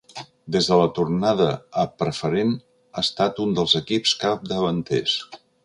Des 0.53 0.69
de 0.69 0.77
la 0.79 0.87
tornada 0.99 1.45
a 1.83 1.83
Preferent 2.03 2.55
ha 2.55 3.05
estat 3.09 3.43
un 3.47 3.55
dels 3.61 3.79
equips 3.83 4.17
capdavanters. 4.25 5.19